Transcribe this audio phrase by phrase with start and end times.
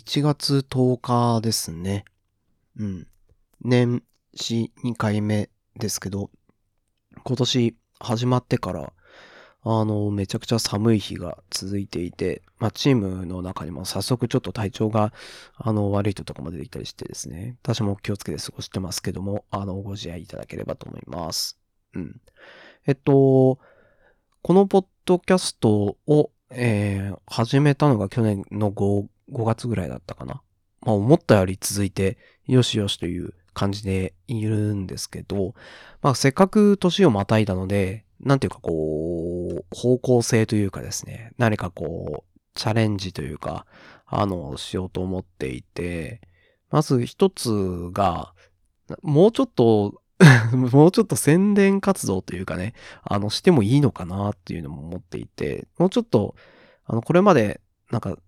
[0.00, 2.06] 1月10日ですね。
[2.78, 3.06] うん。
[3.60, 4.02] 年
[4.34, 6.30] 始2回目ですけど、
[7.22, 8.94] 今年始まってから、
[9.62, 15.12] あの、めちゃくちゃ寒い日が続いていて、まあ、チームの中にも早速ちょっと体調が、
[15.54, 21.58] あの、悪い人とかも出てきたりしてですね、私も気をつけて過ごしてますけども、あの、ご自愛いただければと思います。
[21.92, 22.20] うん。
[22.86, 23.58] えっと、
[24.40, 30.42] このポッドキャストを、えー、始めたのが去年の 5, 5月ぐらいだったかな。
[30.82, 35.54] まあ、思ったより続いて、よしよしという感じでいるんですけど、
[36.02, 43.66] まあ、せっかく年をまたいだので、なんていうかこう、方向性というかですね、何かこう、チャレンジというか、
[44.06, 46.20] あの、しようと思っていて、
[46.70, 48.34] まず一つが、
[49.02, 50.00] もうちょっと
[50.52, 56.34] もうちょっと宣伝活動というかね、あの、してもいいのかなっていうのも思っていて、もうちょっと、
[56.84, 58.18] あの、これまで、なんか、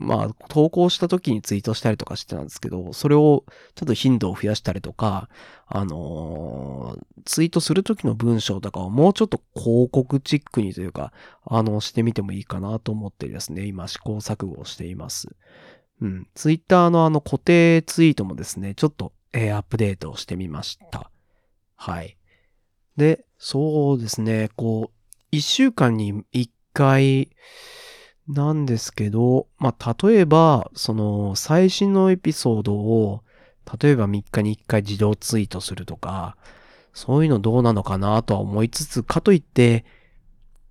[0.00, 5.28] まあ、投稿した時にツイートしたりとかしてたんですけど、それをちょっと頻度を増やしたりとか、
[5.66, 11.12] あのー、ツイートする時の文章とかをもうちょっと広告チックにというか、
[11.44, 15.28] あの、してみてもいいかなと思ってですね、今試行錯誤をしています。
[16.00, 16.26] うん。
[16.34, 21.10] ツイッターのあの固定ツイートもですね、ちょっと、えー、アップデートをしてみました。
[21.76, 22.16] はい。
[22.96, 27.30] で、そうですね、こう、一週間に一回、
[28.32, 33.22] なんですけど、まあ、例えば、その、最新のエピソードを、
[33.80, 36.36] 例えば3日に1回自動ツイートするとか、
[36.92, 39.84] そういうのどうなのかなとは思いつつ、かといって、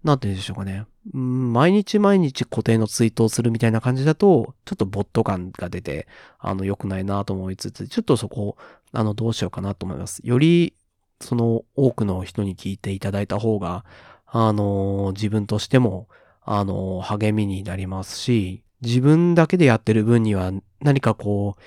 [0.03, 0.85] なんて言うんでしょうかね。
[1.13, 6.07] うん、毎日毎日固定のツイートをするみたいな感じだと、ちょっとボット感が出て、
[6.39, 8.57] あの、良くないなと思いつつ、ちょっとそこ、
[8.91, 10.21] あの、どうしようかなと思います。
[10.23, 10.73] より、
[11.19, 13.83] その、多くの人に聞いていただいた方が、
[14.25, 16.07] あの、自分としても、
[16.52, 21.61] あの、励みになりますし、自分だけでやってる分には何かこう、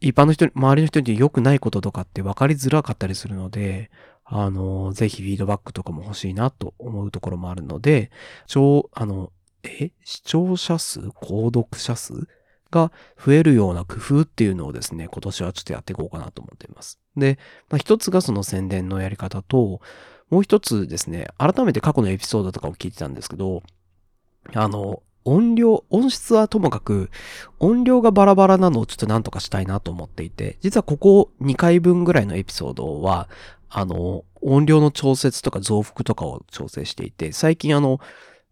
[0.00, 3.90] 一般の人、周りの人に良くないこととかって分かりづらかったりするので、
[4.24, 8.12] あの、ぜひフィードバックとかも欲しいなと思うところもあるので、
[8.46, 9.32] 超、あの、
[9.64, 9.90] え？
[10.04, 12.28] 視聴者数購読者数
[12.70, 17.00] が増えるような工夫っていうのをですね、今年はちょっとやっていこうかなと思っています。
[17.16, 19.80] で、まあ、一つがその宣伝のやり方と、
[20.30, 23.62] もう一つですね、改めて過去のエピソードとかを聞いてたんですけど、
[24.52, 27.10] あの、音量、音質はともかく、
[27.58, 33.28] 音量がバラバラなのをちょっとなんとかしたいなと思っていて、実はここ2回分ぐらいのエピソードは、
[33.70, 38.00] あの、音量の調節とか増幅とかを調整していて、最近あの、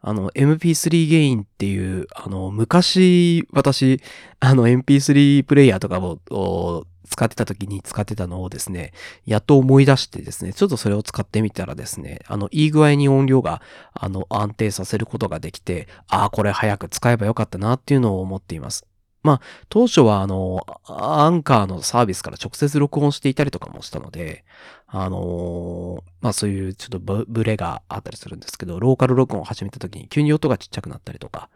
[0.00, 4.00] あの、MP3 ゲインっていう、あの、昔、私、
[4.40, 8.92] あの、MP3 プレイヤーとかを使ってた時に使ってたのをですね、
[9.26, 13.60] やっと思い出してですね、ちょっとそれを使ってみたらですね、あの、いい具合に音量が、
[13.92, 18.86] あの、安定させることができて、ああ、これ早く使えばよかったなっていうのを思っています。
[19.22, 24.44] まあ、当初はあの、アンカーのサービスから直接録音していたりとかもしたので、
[24.86, 31.50] あのー、まあそういうちょっとブレがあったりするんですけど、ローカル録音を始めた時に急に音がちっちゃくなったりとか、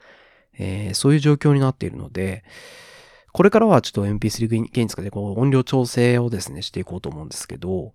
[0.58, 2.44] えー、そういう状況になっているので、
[3.36, 7.92] これからはちょっと MP3 ゲイン使ってこう音量調整をですね、していこうと思うんですけど、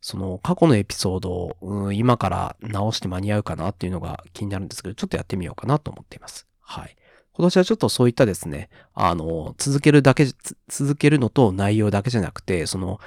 [0.00, 6.46] その過去のエピソードを、うん、今から直して間に合うかなっていうのが気になるんですけど、ちょっとやってみようかなと思っています。
[6.62, 6.96] はい。
[7.34, 10.24] 今年はちょっとそういったですね、あの、続けるだけ、
[10.68, 12.98] 続けるのと内容だけじゃなくて、その、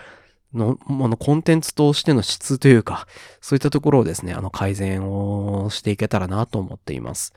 [0.53, 3.07] の、もの、コンテンツとしての質というか、
[3.41, 7.33] そういったところをですね、あの、改善をしていけたらなと思っています。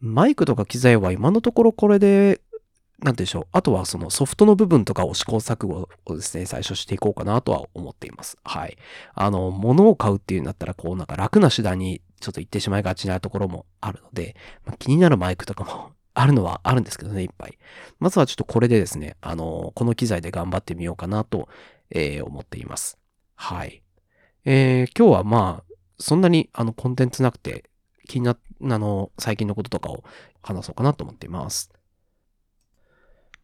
[0.00, 2.40] マイクとか機材は今のところこれで
[3.02, 3.46] なんでしょう。
[3.50, 8.38] あとはそのソフトの部分とかを試行錯誤をですね、最初していこうかなとは思っています。
[8.44, 8.78] はい。
[9.14, 17.58] あの、物を買うっていうんだったら、こうなんか楽な手段にちょっと行ってしまいがちなところもあるので、まあ、気になるマイクとかも あるのはあるんですけどね、いっぱい。
[17.98, 21.48] まずはちょっとこれでですね、あの、この機材で頑張ってみようかなと、
[21.90, 22.98] えー、思っています。
[23.34, 23.82] はい。
[24.44, 27.64] えー、今日はまあ、そんなにあのコンテンツなくて、
[28.06, 30.04] 気にな、あの、最近のこととかを
[30.42, 31.72] 話そうかなと思っています。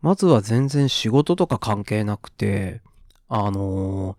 [0.00, 2.80] まずは全然仕事とか関係なくて、
[3.28, 4.16] あの、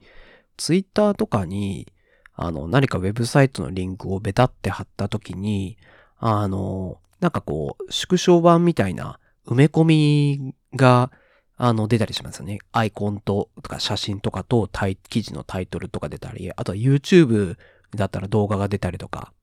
[0.58, 1.88] ツイッターとかに、
[2.36, 5.78] あの、何かウェブサイトのリンクをベタって貼った時に、
[6.18, 11.12] あの、なんかこう、縮小版みたいな埋め込みが、
[11.58, 12.60] あの、出たりしますよね。
[12.72, 14.70] アイコンと、とか写真とかと、
[15.10, 17.58] 記事のタイトルとか出たり、あとは YouTube
[17.96, 19.34] だったら動画が出たりとか、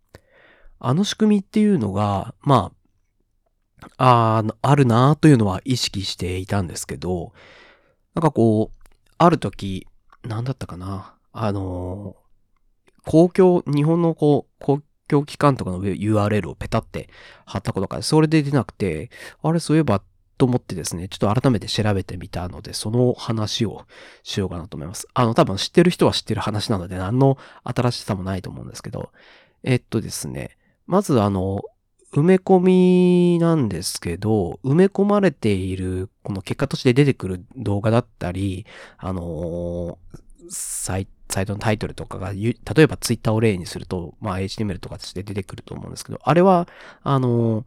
[0.79, 2.86] あの仕組みっていうのが、まあ、
[3.99, 7.33] ああるなというのは意識していたんですけど、
[8.15, 8.87] なんかこう、
[9.19, 9.87] ある時、
[10.23, 11.15] なんだったかな。
[11.33, 12.17] あの
[13.05, 17.09] 公共、日本のこう、公共機関とかの URL をペタって
[17.45, 19.11] 貼ったことから、それで出なくて、
[19.43, 20.03] あれ、そういえば、
[20.39, 23.87] と思ってですね、ちょっと改めて調べてみたので、その話を
[24.23, 25.09] しようかなと思います。
[25.15, 29.13] あの、多分知ってる人は知ってる話なので、何の新しさもないと思うんですけど、
[29.63, 31.63] えっとですね、まずあの、
[32.17, 38.65] 埋め込みなんですけど、埋め込まれている、この結果として出てくる動画だったり、
[38.97, 46.69] あのー、サイサイトのタイトルとかが、例えばツイッターを例にすると、まあ HTML とかとして出てくると思うんですけど、あれは、
[47.03, 47.67] あの、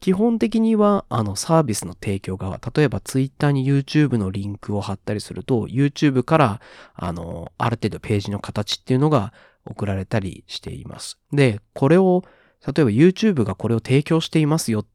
[0.00, 6.60] 基本的には、あの、サービスの提供側、例えばツイッターに YouTube のリンクを貼ったりすると、YouTube から、
[6.94, 9.32] あの、ある程度ページの形っていうのが
[9.64, 11.18] 送られたりしています。
[11.32, 12.24] で、これを、
[12.66, 14.86] 例えば YouTube がこれを提供していますよっ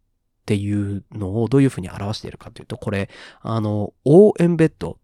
[0.46, 3.10] ていうのをどういうふうに表しているかというと、これ、
[3.42, 4.96] あの、OEmbed、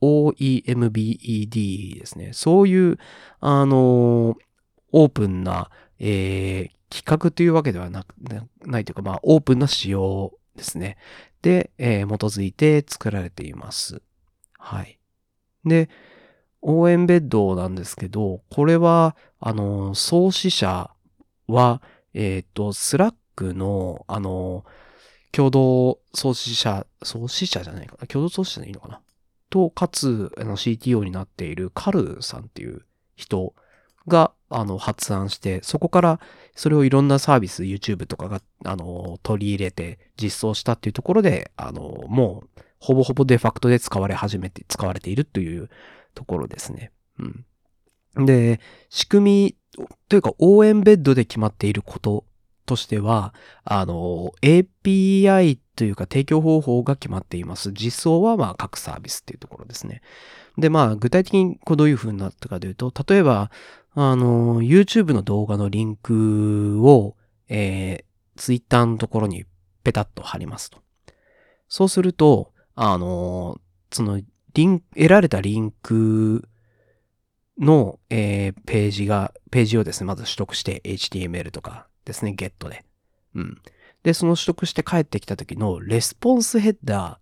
[0.00, 2.30] OEMBED ですね。
[2.32, 2.98] そういう、
[3.40, 4.36] あの、
[4.92, 8.06] オープンな、えー、企画というわけではな
[8.64, 10.96] ないというか、まあ、オープンな仕様ですね。
[11.42, 14.00] で、えー、基づいて作られています。
[14.58, 15.00] はい。
[15.64, 15.88] で、
[16.62, 20.90] 応援ベッドなんですけど、これは、あの、創始者
[21.48, 21.82] は、
[22.14, 24.64] えっ、ー、と、 Slack の、あの、
[25.32, 29.00] 共同創始者、創始者じゃないかな共同創始者でいいのかな
[29.50, 32.84] と、かつ、あの、CTO になっているカルさんっていう
[33.16, 33.54] 人
[34.06, 36.20] が、あの、発案して、そこから、
[36.54, 45.70] それをいろんなサービス、YouTube とかが、あの、取り入れて実装したっていうところで、あの、もう、ほぼほぼデファクトで使われ始めて、使われているという
[46.14, 46.92] ところですね。
[47.18, 47.46] うん。
[48.16, 52.24] で、仕組み、というか応援ベッドで決まっていること
[52.66, 53.34] としては、
[53.64, 57.72] あの、API というか提供方法が決まっています。
[57.72, 60.02] 実装はまあ各サービスっていうところですね。
[60.56, 63.50] で、まあ具体的にこうどういう風になったかというと、例えば、
[63.94, 67.16] あの、YouTube の動画のリンクを、
[67.48, 69.44] えー、Twitter のところに
[69.82, 70.78] ペタッと貼りますと。
[71.68, 73.60] そうすると、あの、
[73.92, 74.20] その、
[74.54, 76.48] リン、得られたリンク
[77.58, 82.84] の、えー、ページが、ページをですね、まず取得して HTML とかですね、ゲットで。
[83.34, 83.62] うん。
[84.02, 87.18] で、その取得して帰ってきた時のレスポンスヘッダ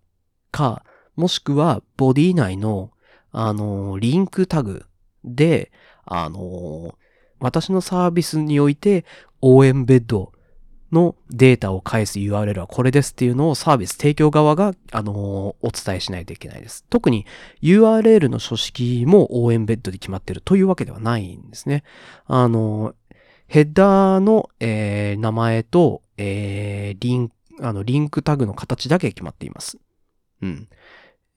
[0.51, 0.83] ーか、
[1.15, 2.91] もしくはボディ内の、
[3.31, 4.85] あの、リンクタグ
[5.23, 5.71] で、
[6.05, 6.95] あの、
[7.39, 9.05] 私のサービスにおいて
[9.41, 10.32] 応援ベッド
[10.93, 16.85] のデータを返す URL はこれですっていうのをサービス提供側が、あのー、お伝えしないといけないです。
[16.89, 17.25] 特に
[17.61, 21.83] URL の書式も応援ベッドで決まってるというわけではないんですね。
[22.25, 22.93] あのー、
[23.47, 29.77] ヘッダーの、えー、名前と、えー、リンク、あの、リンクタグの形だけ決まっています。
[30.41, 30.69] うん。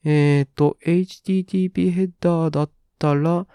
[0.03, 3.45] えっ、ー、と、HTTP ヘッダーだったら、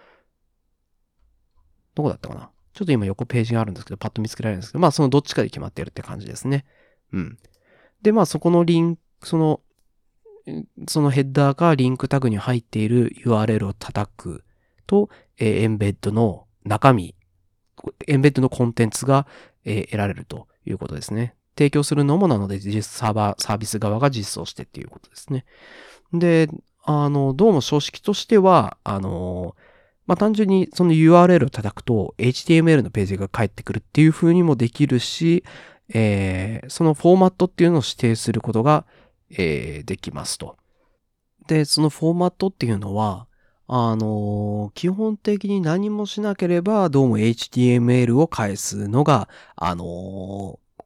[1.94, 2.51] どこだったかな？
[2.74, 6.64] ちょっと今横ページがあるんですけど、パッと見つけられるんですけど、まあそのどっちかで決まってるって感じですね。
[7.12, 7.38] うん。
[8.02, 9.60] で、まあそこのリンク、その、
[10.88, 14.44] そのヘッダーがリンクタグに入っている URL を叩く
[14.86, 15.08] と、
[15.38, 17.14] えー、エンベッドの中身、
[18.06, 19.26] エンベッドのコンテンツが、
[19.64, 21.34] えー、得られるということですね。
[21.56, 25.44] 提供するのもなので、サーバー、サービス側が実装してっていうことですね。
[26.12, 26.48] で、
[26.84, 29.54] あの、どうも書式としては、あの、
[30.06, 35.44] まあ、単純にその URL を叩くと HTML のページが返ってくるっていう風にもできるし、
[35.94, 38.84] えー、そのフォーマットっていうのを指定することが、
[39.30, 40.56] えー、できますと。
[41.46, 43.26] で、そのフォーマットっていうのは、
[43.66, 49.86] あのー、基本的に何もしなければどうも HTML を返すのが、あのー、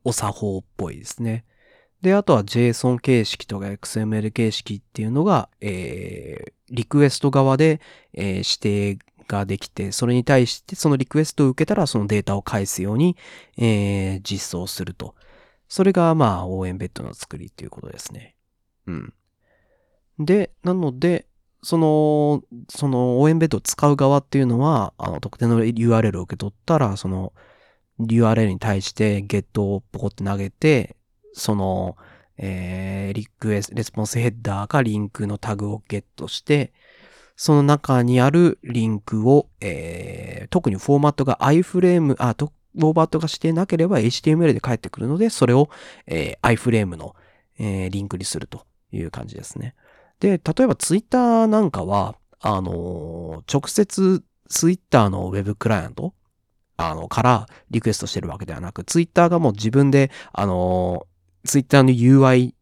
[0.05, 1.45] お作法っぽいですね。
[2.03, 7.81] で、あとは JSON 形式とか XML 形式っていうのが、えー、リクエスト側で、
[8.13, 13.17] えー、指定ができて、それに対してそのリクエストを受けたらそのデータを返すように、
[13.57, 15.15] えー、実装すると。
[15.69, 18.37] それがまあ応援ベッドの作りっていうことですね。
[18.87, 19.15] うん。
[20.19, 21.27] で、なので、
[21.63, 27.33] その、その応援ベッドを使う側っていうのは、あの、特定の URL を受け取ったら、その
[27.99, 30.97] URL に対してゲットをポコって投げて、
[31.33, 31.97] その、
[32.39, 36.73] えー、リクエスト、レスポンスヘッダーかリンクのタグをゲットして、
[37.37, 45.69] その中にあるリンクを、えー、特にフォーマットが iframe、あ、フォーマットがしてなければ HTML で返ってくるので、それを、
[46.07, 47.15] えー、iframe の、
[47.59, 49.75] えー、リンクにするという感じですね。
[50.19, 56.15] で、例えば Twitter なんかは、あのー、直接 Twitter の Web クライアント
[56.79, 62.55] あの、からリクエストしてるわけではなく、Twitter がもう自分で、あのー、Twitter の UI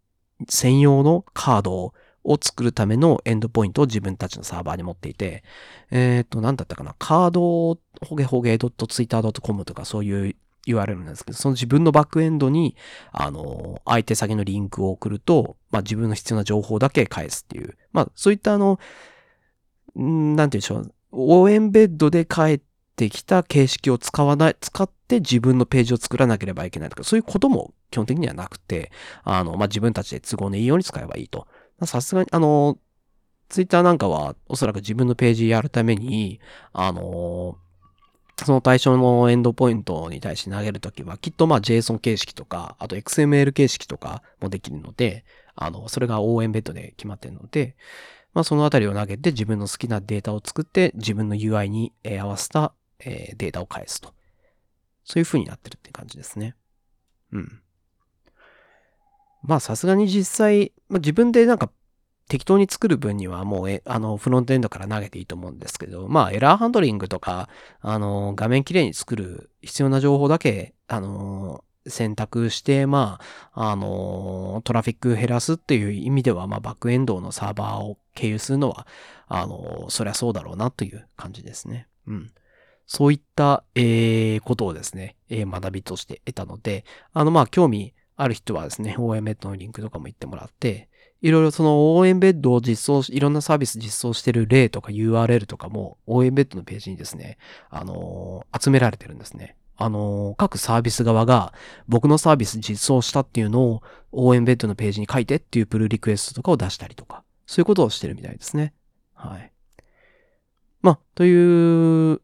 [0.49, 5.45] 専用のカードをを作るためのエンドポイントを自分たちのサーバーに持っていて、
[5.90, 12.76] えっ、ー、と、なんだったかな、カードほげほげ .twitter.com とかそういう URL なんですけど、その自分のバックエンドに、
[13.12, 18.78] あの、相手先のリンクを送ると、まあ自分の必要な情報だけ返すっていう、まあそういったあの、
[19.99, 22.61] んなんて言うんでしょう、応援ベッドで返っ
[22.97, 28.90] てきた形式を使わない、使って自分のページを作らなければいけないとか、そういうことも基本的にはなくて、
[29.23, 31.47] あの、まあ自分たちで都合のいいように使えばいいと。
[31.83, 32.78] さすがに、あの、
[33.49, 36.40] ツイッターなんかはおそらく自分のページやるために、
[36.73, 37.57] あの
[38.37, 47.76] その対象のエンドポイントに対して投げるときは、きっとまあ JSON 形式とか、あと XML 形式とかもできるので、あの、それが応援ベッドで決まってるので、
[48.33, 54.12] まあそのあたりを投げて自分の好きなデータを作って自分の UI に合わせたデータを返すと。
[55.04, 56.57] そういう風になってるって感じですね。
[57.31, 57.61] うん。
[59.45, 61.71] まあさすがに実際、まあ、自分でなんか
[62.29, 67.49] 適当に作る分にはもうえ、あの、フロントエンドから投げていいと思うんですけど、まあ、エラーハンドリングとか、
[67.81, 73.19] あの、画面きれいに作る必要な情報だけ、あの、選択して、ま
[73.53, 78.87] あ、あの、トラフィック減らすっていう意味では、まあ、バックエンドのサーバーを経由するのは、
[79.27, 81.89] あの、そりゃそうだろうなという感じですね。
[82.07, 82.33] うん。
[82.87, 90.88] そういった、えー、ことをですね、えー、学びとして得たので、あの、まあ、興味ある人はですね、OMED のリンクとかも言ってもらって、
[91.21, 97.38] いろいろその応援ベッドを実装し、いろんなサービス実装してる例とか URL とかも応援ベッドのページにですね、
[97.71, 99.56] あのー、集められてるんですね。
[99.76, 101.54] あのー、各サービス側が
[101.88, 108.75] 僕のサービス実装したっていうのを応援ベッドのページに書いてっていうプルリクエストとかを出したりとか、そういうことをしてるみたいですね。
[109.14, 109.50] はい。
[110.83, 112.21] まあ、という、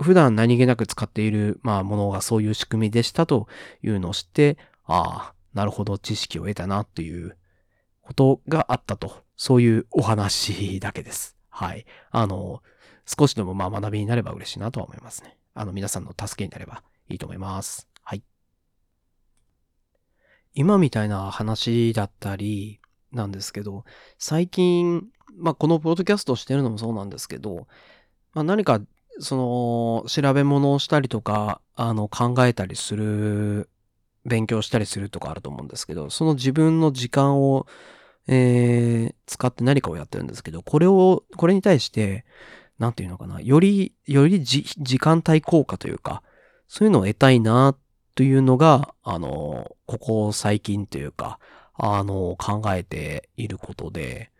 [0.00, 3.46] 普段何気なく使っている、まあ、ものがそういう仕組みでしたと
[3.84, 4.58] いうのを知って、
[4.94, 7.38] ああ、なるほど、知識を得たなっていう
[8.02, 11.34] ことがあったと、そういうお話だけです。
[11.48, 11.86] はい。
[12.10, 12.62] あの、
[13.06, 15.38] 少しでもまあ学びになれば嬉しいなとは思いますね。
[15.54, 17.88] あの、皆さんの助けになればいいと思います。
[18.02, 18.22] はい。
[20.52, 22.78] 今みたいな話だったり
[23.12, 23.84] なんですけど、
[24.18, 27.66] 最近、まあ、このポッドキャストをしてるのもそうなんですけど、
[28.34, 28.82] まあ、何か、
[29.20, 33.70] その、調べ物をしたりとか、あの、考えたりする
[34.24, 37.66] 勉強したりするとかあると思うんですけど、その自分の時間を、
[38.28, 42.24] えー、使って何かをやってるんですけど、これを、これに対して、
[42.78, 46.22] なんていうのかな、より、より時間帯効果というか、
[46.68, 47.76] そういうのを得たいな、
[48.14, 51.38] というのが、あの、ここ最近というか、
[51.74, 54.30] あの、考えていることで、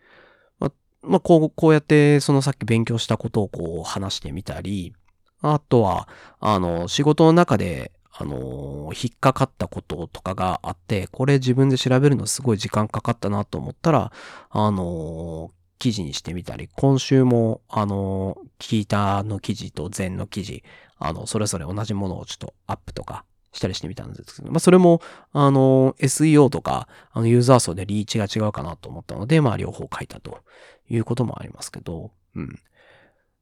[0.59, 0.71] ま、
[1.01, 4.93] まあ、こう、こうやって、そのさっき勉強したことをこう話してみたり、
[5.41, 6.07] あとは、
[6.39, 14.11] あの、仕事の中で、あのー、引っかかったこととかがあって、これ自分で調べるのすごい時間かかったなと思ったら、
[14.49, 20.63] あのー、記事にしてみたり、今週も、あのー、聞いたの記事と禅の記事、
[20.97, 25.01] あの、それぞれ同じものをちょっとアップとかしたりしてみたんですけど、まあ、それも、
[25.31, 30.39] あの、SEO とか、あの、ユーザー層でリーチが違うかなと思ったので、まあ、両方書いたと
[30.87, 32.59] いうこともありますけど、うん。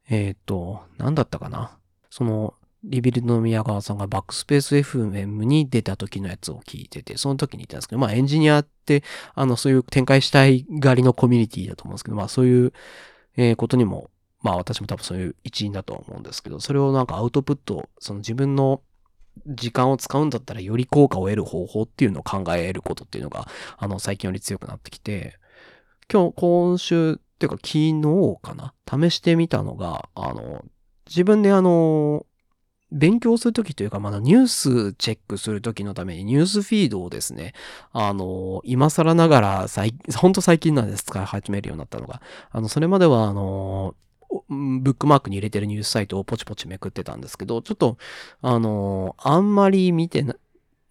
[0.08, 1.78] えっ、ー、と、なんだったかな？
[2.10, 12.72] その、リビルドの宮川さんがバックスペース FM に出た時のやつを聞いてて、その時に言ったんですけど、まあエンジニアって、あの、そういう展開したいがりのコミュニティだと思うんですけど、まあそういう、
[13.36, 14.10] え、ことにも、
[14.40, 18.82] まあ私も多分そういう一員だと思うんですけど、それをなんかアウトプット、その自分の
[19.46, 23.46] 時間を使うんだったらより効果を得る方法っていうのを考えることっていうのが、
[23.78, 25.38] あの、最近より強くなってきて、
[26.12, 28.02] 今日、今週っていうか昨日
[28.42, 28.74] かな？
[28.86, 30.64] 試してみたのが、あの、
[31.06, 32.26] 自分であの、
[32.92, 37.54] 勉強するときというか、まだニュースチェックするときのためにニュースフィードをですね、
[37.92, 39.66] あの、今更ながら、
[40.16, 42.20] ほんと最近なんです、使い始めるようになったのが。
[42.50, 43.94] あの、それまでは、あの、
[44.48, 47.96] ブックマークに入れてるニュースサイトをポチポチめくってたんですけど、ちょっと、
[48.42, 50.24] あの、あんまり見て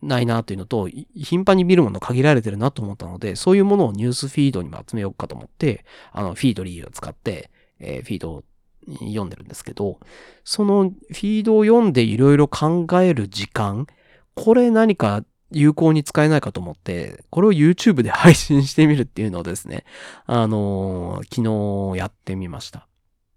[0.01, 8.43] ないなというのと、頻繁に見るもの限られてるなと思ったので、そういうものをニュースフィードにも集めようかと思って、あの、フィードリーを使って、えー、フィードを
[8.87, 9.99] 読んでるんですけど、
[10.43, 13.87] そのフィードを読んでいろいろ考える時間、
[14.35, 19.83] これ何か有効に使えないかと思って、これを YouTube で配信してみるっていうのをですね、
[20.25, 22.87] あのー、昨日やってみました。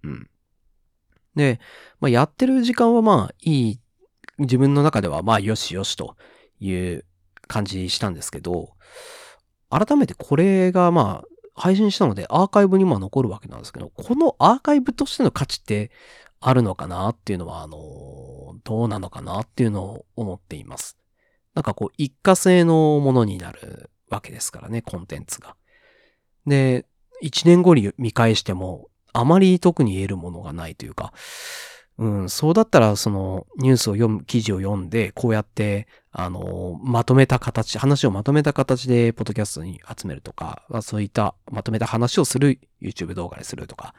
[0.04, 0.30] うん。
[1.34, 1.60] で、
[2.00, 3.80] まあ、やってる時間はまあいい、
[4.38, 6.16] 自分の中ではまあよしよしと
[6.60, 7.04] いう
[7.46, 8.74] 感じしたんですけど、
[9.70, 15.90] 改めてこれがまあ配信したのでアーカイブにも残るわけなんですけど、このアーカイブとしての価値って
[16.40, 20.98] あるのかなっていうのは、あの、どうなのかなっていうのを思っています。
[21.54, 25.56] なんかこう、一過性のものになるわけですからね、コンテンツが。
[26.46, 26.84] で、
[27.20, 31.12] 一年後に見返しても、あまり特に得るものがないというか、
[31.96, 43.94] うん、そうだったら、その、ニュースを読む、記事を読んで、こうやって、あの、まとめた形、話をまとめた形で、ポッドキャストに集めるとか、そういったまとめた話をする YouTube 動画にするとか、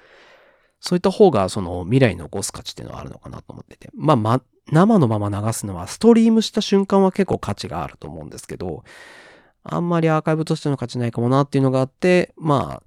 [0.79, 3.89] そういった方が、その、未来に残す価値っていうのはあるのかなと思ってて。
[3.93, 4.41] まあ、ま、
[4.71, 8.85] 生のまま流すのは、ストリームした瞬間は結構価値があると思うんですけど、
[9.63, 12.83] あんまりアーカイブとしての価値ないかもなっていうのがあって、まあ、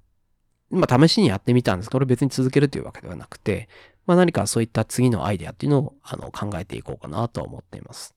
[0.71, 3.69] まあ、試しにやってみたんですけど、これ別に続けるというわけではなくて、
[4.07, 8.15] まあ何かそういった次のアイデアっていうのをあの考えていこうかなと思っています。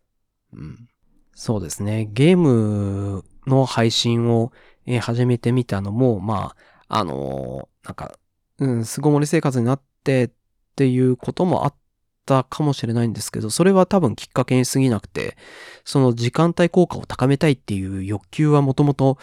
[0.55, 0.89] うん。
[1.35, 2.09] そうですね。
[2.13, 4.53] ゲームの配信を、
[4.85, 6.55] え始めてみたのも、ま
[6.89, 8.19] あ、あの、なんか、
[8.59, 10.31] うん、巣ごもり生活になってっ
[10.75, 11.75] ていうこともあっ
[12.27, 15.37] たかもしれないんですけど、それは多分きっかけに過ぎなくて、
[15.85, 19.19] その時間帯効果を高めたいっていう欲求はもともと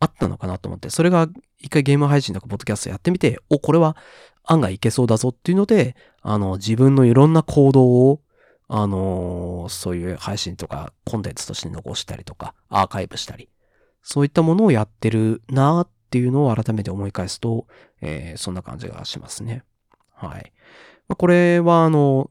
[0.00, 3.96] あったのかなと思って、それが一回ゲーム配信とかポッドキャストやってみて、お、これは
[4.44, 8.20] 案外いけそうだぞっていうので、あの、自分のいろんな行動を、
[8.68, 13.48] あのー、そういう配信とかコンテンツとして残したりとか、アーカイブしたり、
[14.02, 17.66] そういったものをやってるなーっていうのを改めて思い返すと、
[18.00, 19.64] えー、そんな感じがしますね。
[20.14, 20.52] はい。
[21.08, 22.30] まあ、これは、あの、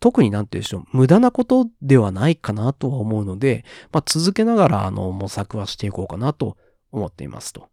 [0.00, 6.56] 特になんて言うんでしょう、無駄なことではないかなとは思うので、まあ、続けながら、あの、模索はしていこうかなと
[6.92, 7.68] 思っていますと。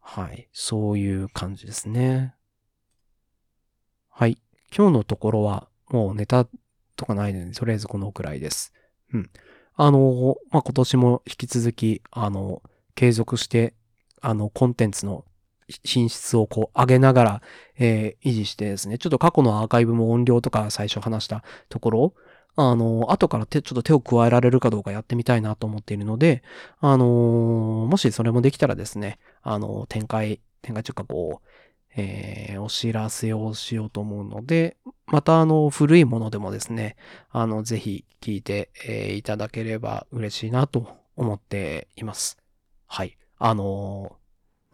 [0.00, 0.48] はい。
[0.52, 2.34] そういう感じですね。
[4.08, 4.38] はい。
[4.74, 6.46] 今日のところはもうネタ
[6.98, 8.74] とかないので、とりあえずこのくらいです。
[9.14, 9.30] うん。
[9.76, 12.62] あの、まあ、今年も引き続き、あの、
[12.94, 13.74] 継続して、
[14.20, 15.24] あの、コンテンツの
[15.84, 17.42] 品質をこう上げながら、
[17.78, 22.14] えー、維持してですね、ちょっと過去のアーカイブも音量とか最初話したところ、
[22.56, 26.42] あの、後から手、ちょっと手を加えられるかどうかやってみたいなと思っているので、
[26.80, 31.48] あのもしそれもできたらですね、あの、展開、展開というかこう、
[31.98, 34.76] えー、お知らせをしようと思うので、
[35.06, 36.96] またあの、古いものでもですね、
[37.30, 42.38] あの、ぜひ聞いて、えー、いただければ嬉しいなと思っています。
[42.86, 43.18] はい。
[43.38, 44.16] あの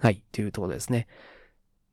[0.01, 1.07] ー、はい、というところですね。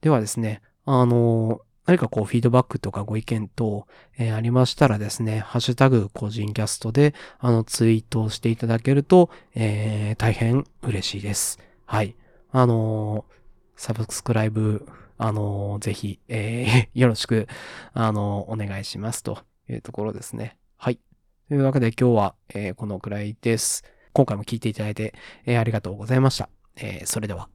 [0.02, 11.60] ではですね、あの何かこうフィードバックとかご意見等、えー、ありましたらですね、ハッシュタグ個人キャストであのツイートをしていただけると、えー、大変嬉しいです。
[11.86, 12.16] はい。
[12.52, 13.34] あのー、
[13.76, 14.88] サブスクライブ
[15.24, 17.48] あの、ぜひ、えー、 よろしく、
[17.94, 19.38] あの、お願いしますと
[19.70, 20.58] いうところですね。
[20.78, 21.00] はい。
[21.48, 23.84] というわけで今日は、えー、このくらいです。
[24.14, 25.14] 今回も聞いていただいて、
[25.46, 26.50] えー、ありがとうございました。
[26.76, 27.50] えー、それでは。